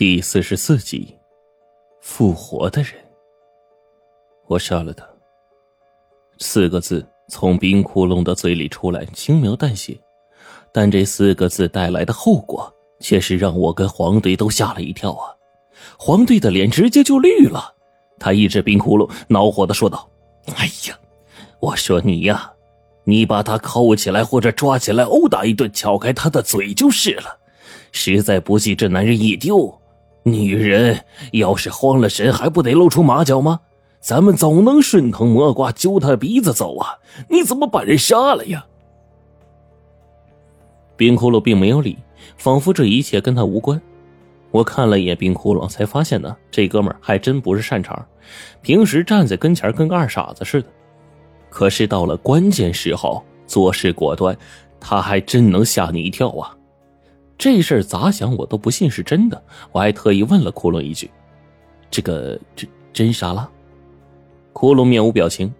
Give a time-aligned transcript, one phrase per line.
[0.00, 1.14] 第四十四集，
[2.00, 2.92] 复活的人。
[4.46, 5.06] 我杀了他。
[6.38, 10.00] 四个字从冰窟窿的嘴里出来，轻描淡写，
[10.72, 15.36] 但这四个字带来的后果，却是让我跟黄队都吓了一跳啊！
[15.98, 17.74] 黄队的脸直接就绿了，
[18.18, 20.10] 他一指冰窟窿，恼火的说道
[20.56, 20.98] ：“哎呀，
[21.60, 22.50] 我说你呀，
[23.04, 27.38] 你把他铐起来或者抓起来殴打一顿，撬开他的嘴就是了。
[27.92, 29.70] 实在不济，这男人一丢。”
[30.32, 33.60] 女人要是慌了神，还不得露出马脚吗？
[34.00, 36.98] 咱们总能顺藤摸瓜，揪他鼻子走啊！
[37.28, 38.64] 你怎么把人杀了呀？
[40.96, 41.98] 冰窟窿并没有理，
[42.38, 43.80] 仿佛这一切跟他无关。
[44.50, 48.06] 我看了一眼冰窟窿，才发现呢，这哥们还真不是善茬。
[48.62, 50.68] 平时站在跟前跟个二傻子似的，
[51.50, 54.36] 可是到了关键时候做事果断，
[54.80, 56.56] 他还真能吓你一跳啊！
[57.40, 61.10] 这事儿咋想我都不信是真的，我还特意问了窟窿一句
[61.90, 63.50] ：“这个真真杀了？”
[64.52, 65.50] 窟窿面无表情，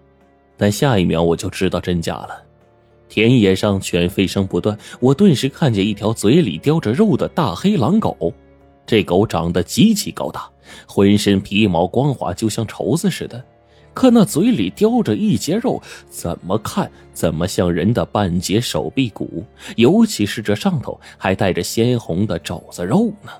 [0.58, 2.44] 但下一秒我就知道真假了。
[3.08, 8.30] 田野上犬吠声不断，我顿时看见一条嘴里叼着肉的大黑狼狗。
[8.84, 10.50] 这狗长得极其高大，
[10.86, 13.42] 浑身皮毛光滑，就像绸子似的。
[13.92, 19.44] 可那嘴里叼着一截肉，怎么看怎么像人的半截手臂骨，
[19.76, 23.30] 尤其是这上头还带着鲜红的肘子肉呢。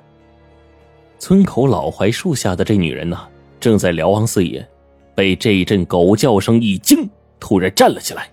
[1.18, 3.18] 村口老槐树下的这女人呢，
[3.60, 4.66] 正在瞭望四野，
[5.14, 8.28] 被这一阵狗叫声一惊，突然站了起来。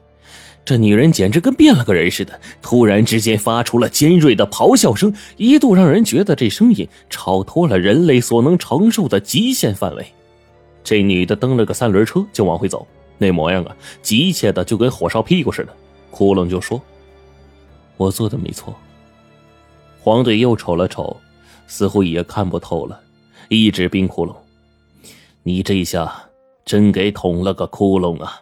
[0.65, 10.05] 这女人简直跟变了个人似的，突然之间发出了尖锐的咆哮声，一度让人觉得这声音超脱了人类所能承受的极限范围。
[10.87, 15.75] 这女的蹬了个三轮车就往回走，那模样啊，急切的就跟火烧屁股似的。
[16.09, 16.81] 窟窿就说
[17.97, 18.73] ：“我做的没错。”
[19.99, 21.17] 黄队又瞅了瞅，
[21.67, 22.97] 似乎也看不透了，
[23.49, 24.33] 一指冰窟窿
[25.43, 26.09] ：“你这下
[26.63, 28.39] 真给捅了个窟窿啊！”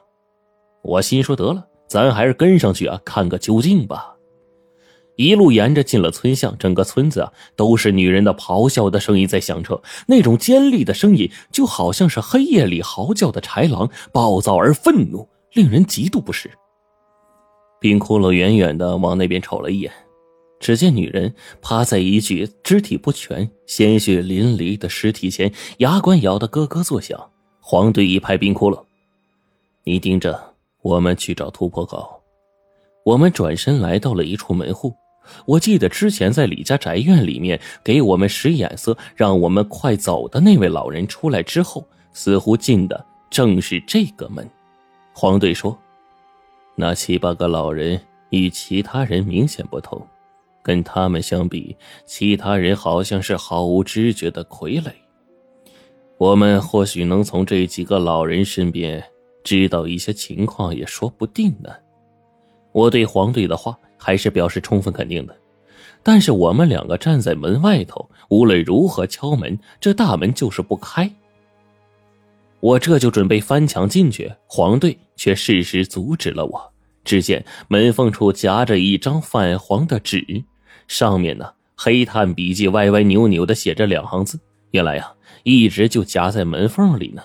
[0.83, 4.14] 我心说：“得了，咱还是跟上去啊，看个究竟吧。”
[5.15, 16.51] 一路沿着进了村巷，整个村子啊都是女人的咆哮的声音在响彻，那种尖利的声音就好像是黑夜里嚎叫的豺狼，暴躁而愤怒，令人极度不适。
[17.79, 19.91] 冰窟窿远远的往那边瞅了一眼，
[20.59, 27.31] 只见女人趴在一具肢体不全、鲜血淋漓的尸体前，牙关咬得咯咯作响。
[27.61, 28.83] 黄队一拍冰窟窿
[29.85, 32.21] ：“你盯着，我们去找突破口。”
[33.05, 34.93] 我们转身来到了一处门户。
[35.45, 44.49] 我记得之前在李家宅院里面给我们使眼色，让我们快走的那位老人出来之后，似乎进的正是这个门。
[45.13, 45.77] 黄队说
[46.75, 47.99] ：“那七八个老人
[48.29, 50.05] 与其他人明显不同，
[50.61, 51.75] 跟他们相比，
[52.05, 54.91] 其他人好像是毫无知觉的傀儡。
[56.17, 59.03] 我们或许能从这几个老人身边
[59.43, 61.69] 知道一些情况，也说不定呢。”
[62.75, 63.75] 我对黄队的话。
[63.97, 65.35] 还是表示充分肯定的，
[66.03, 71.11] 但是我们两个站在门外头，无论如何敲门，这大门就是不开。
[72.59, 76.73] 我这就准备翻墙进去，黄队却适时阻止了我。
[77.03, 80.43] 只见门缝处夹着一张泛黄的纸，
[80.87, 87.23] 上面呢黑炭笔记歪歪扭扭的写着两行字，原来呀一直就夹在门缝里呢。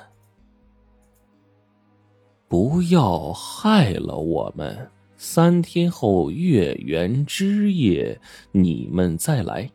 [2.49, 4.91] 不要害了我们。
[5.23, 8.19] 三天后月圆之夜，
[8.53, 9.71] 你们再来。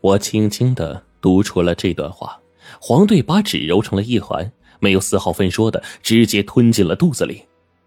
[0.00, 2.36] 我轻轻的读出了这段话。
[2.80, 7.44] 黄队把纸揉成了一团，没有丝毫分说的，直接吞进了肚子里，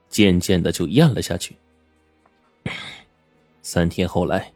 [0.08, 1.54] 渐渐的就咽了下去。
[3.62, 4.54] 三天后来，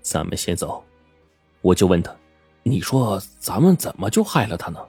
[0.00, 0.82] 咱们先走。
[1.60, 2.16] 我就问他
[2.64, 4.80] ：“你说咱们怎么就害了他呢？”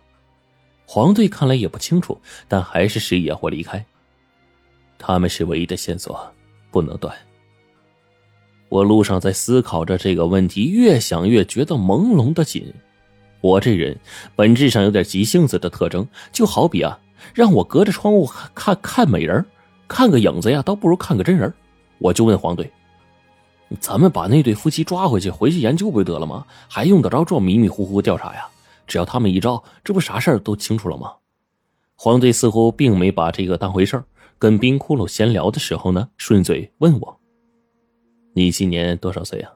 [0.87, 2.17] 黄队看来也不清楚，
[2.47, 3.85] 但还是示意我离开。
[4.99, 6.31] 他们是唯一的线索，
[6.69, 7.15] 不能断。
[8.67, 12.71] 我路上在思考着这个问题，越想越觉得朦胧的紧。
[13.41, 13.97] 我这人
[14.35, 16.99] 本质上有点急性子的特征，就好比啊，
[17.33, 19.43] 让我隔着窗户看看美人，
[19.87, 21.51] 看个影子呀，倒不如看个真人。
[21.97, 22.69] 我就问黄队
[23.79, 26.45] ：“咱们把那对夫妻抓回去，回去研究不就得了吗？
[26.67, 28.47] 还用得着这么迷迷糊糊调查呀？
[28.85, 31.13] 只要他们一招，这不啥事儿都清楚了吗？”
[31.95, 34.03] 黄队似乎并没把这个当回事儿。
[34.39, 37.19] 跟冰窟窿闲聊的时候呢，顺嘴问我
[38.33, 39.51] ：“你今年多少岁啊？”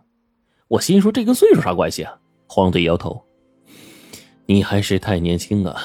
[0.67, 3.23] 我心说：“这跟岁数啥关系啊？”黄队摇头
[4.45, 5.81] ：“你还是太年轻啊。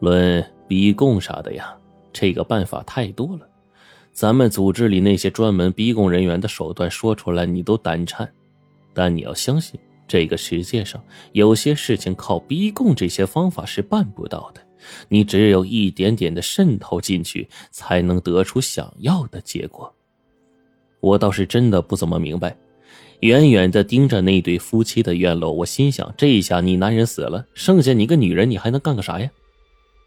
[0.00, 1.74] 论逼供啥的呀，
[2.12, 3.48] 这个办法太多了。
[4.12, 8.28] 咱们组织里那些专门逼供人员的手段说出来，你都胆颤。
[8.92, 9.78] 但你要相信，
[10.08, 11.00] 这个世界上
[11.32, 14.60] 有些事情靠逼供这些方法是办不到的，
[15.08, 19.94] 你只有一点点的渗透进去，才能得出想要的结果。
[21.00, 22.56] 我倒是真的不怎么明白。
[23.20, 29.28] 远远的盯着那对夫妻的院落，我心想：这下你男人死了，剩下你个女人，你还能干个啥呀？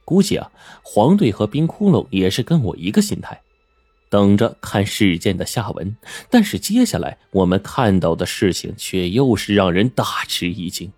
[0.05, 0.49] 估计啊，
[0.81, 3.41] 黄队和冰窟窿也是跟我一个心态，
[4.09, 5.95] 等着看事件的下文。
[6.29, 10.91] 但是接下来我们看到的事情却又是让人大吃一惊。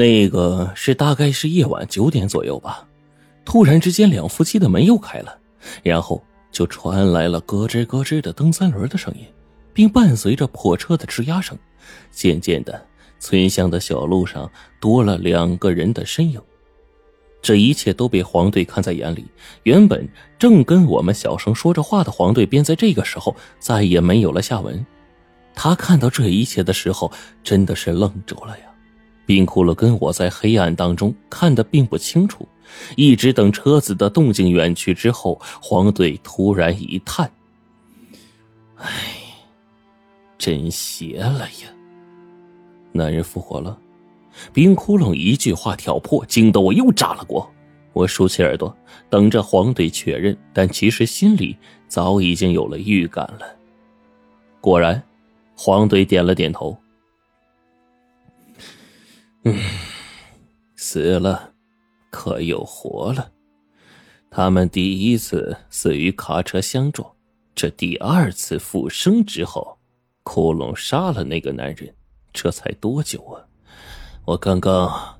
[0.00, 2.88] 那个是大概是夜晚九点左右吧，
[3.44, 5.38] 突然之间，两夫妻的门又开了，
[5.82, 9.26] 然后就传来了咯吱咯吱的蹬三轮的声音。
[9.74, 11.54] 并伴随着破车的吱呀声，
[12.10, 12.82] 渐渐的，
[13.18, 14.50] 村乡的小路上
[14.80, 16.40] 多了两个人的身影。
[17.42, 19.26] 这一切都被黄队看在眼里。
[19.64, 20.08] 原本
[20.38, 24.84] 正跟我们小声说着话的黄队，便在这个时候再也没有了下文。
[25.54, 27.12] 他看到这一切的时候，
[27.44, 28.64] 真的是愣住了呀！
[29.30, 32.48] 冰窟窿跟我在黑暗当中看得并不清楚，
[32.96, 37.30] 一直等车子的动静远去之后，黄队突然一叹
[38.74, 38.88] ：“唉。”
[40.36, 41.68] 真邪了呀！
[42.90, 43.78] 男人复活了，
[44.52, 47.48] 冰窟窿一句话挑破，惊得我又炸了锅。
[47.92, 48.76] 我竖起耳朵，
[49.08, 51.56] 等着黄队确认，但其实心里
[51.86, 53.46] 早已经有了预感了。
[54.60, 55.00] 果然，
[55.56, 56.76] 黄队点了点头。
[59.44, 59.58] 嗯，
[60.76, 61.52] 死了，
[62.10, 63.30] 可又活了。
[64.30, 67.10] 他们第一次死于卡车相撞，
[67.54, 69.76] 这第二次复生之后。
[70.22, 71.92] 窟窿杀了那个男人，
[72.32, 73.42] 这才多久啊？
[74.24, 75.18] 我刚刚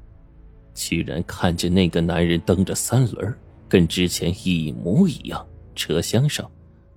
[0.75, 3.34] 居然看见那个男人蹬着三轮，
[3.66, 5.44] 跟之前一模一样。
[5.75, 6.49] 车厢上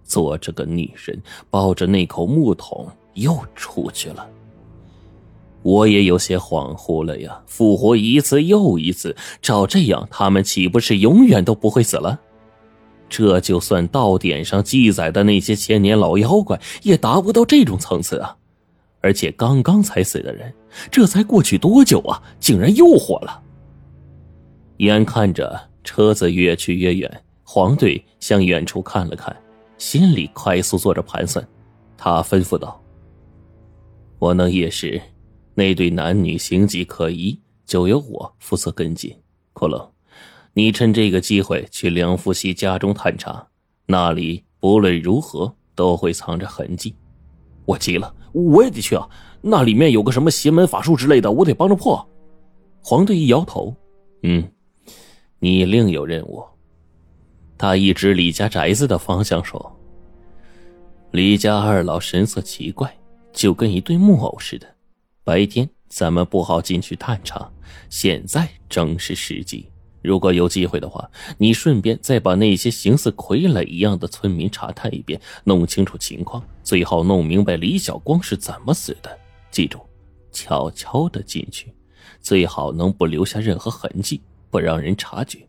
[0.03, 1.19] 坐着个女人，
[1.49, 4.29] 抱着那口木桶又出去了。
[5.63, 7.41] 我也有些恍惚了呀！
[7.47, 12.19] 复活一次又一次，照这样，他们岂不是永远都不会死了？
[13.09, 18.35] 这就算道典上记载的那些千年老妖怪，也达不到这种层次啊！
[19.01, 20.53] 而且刚刚才死的人，
[20.91, 23.41] 这才过去多久啊，竟然又活了！
[24.77, 29.35] 眼看着车子越去越远，黄队向远处看了看，
[29.77, 31.45] 心里快速做着盘算。
[31.97, 32.81] 他吩咐道
[34.19, 34.99] ：“我能夜视，
[35.55, 39.15] 那对男女形迹可疑，就由我负责跟进。”
[39.53, 39.89] 骷髅。
[40.55, 43.47] 你趁这个机会去梁福熙家中探查，
[43.87, 46.95] 那里不论如何都会藏着痕迹。
[47.65, 49.09] 我急了，我也得去啊！
[49.41, 52.07] 那里面有个什么邪门法术之类的，我得帮着破。
[52.81, 53.75] 黄队一摇头，
[54.21, 54.47] 嗯，
[55.39, 56.43] 你另有任务。
[57.57, 59.79] 他一指李家宅子的方向说
[61.11, 62.95] ：“李家二老神色奇怪，
[63.31, 64.67] 就跟一对木偶似的。
[65.23, 67.51] 白天咱们不好进去探查，
[67.89, 69.69] 现在正是时机。”
[70.03, 79.17] 如果有机会的话，你顺便再把那些形似傀儡一样的村民查探一遍，弄清楚情况，最好弄明白李小光是怎么死的。
[79.49, 79.79] 记住，
[80.29, 81.73] 悄悄的进去，
[82.19, 85.47] 最好能不留下任何痕迹，不让人察觉。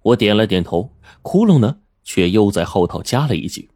[0.00, 0.90] 我点了点头，
[1.20, 3.68] 窟窿呢，却又在后头加了一句：“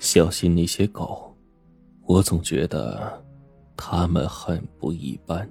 [0.00, 1.27] 小心那些狗，
[2.08, 3.22] 我总觉得
[3.76, 5.46] 他们很不一般。”